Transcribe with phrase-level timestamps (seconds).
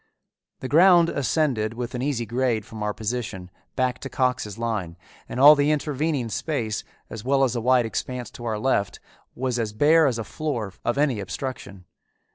[0.61, 4.97] The ground ascended with an easy grade from our position back to Cox's line,
[5.29, 8.99] and all the intervening space, as well as a wide expanse to our left,
[9.35, 11.85] was as bare as a floor of any obstruction.